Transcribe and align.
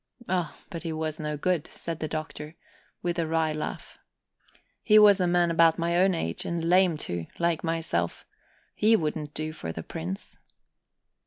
"Oh, 0.27 0.51
but 0.71 0.81
he 0.81 0.91
was 0.91 1.19
no 1.19 1.37
good," 1.37 1.67
said 1.67 1.99
the 1.99 2.07
Doctor, 2.07 2.55
with 3.03 3.19
a 3.19 3.27
wry 3.27 3.51
laugh. 3.51 3.99
"He 4.81 4.97
was 4.97 5.19
a 5.19 5.27
man 5.27 5.51
about 5.51 5.77
my 5.77 5.95
own 5.95 6.15
age, 6.15 6.43
and 6.43 6.65
lame, 6.65 6.97
too, 6.97 7.27
like 7.37 7.63
myself. 7.63 8.25
He 8.73 8.95
wouldn't 8.95 9.35
do 9.35 9.53
for 9.53 9.71
the 9.71 9.83
prince." 9.83 10.37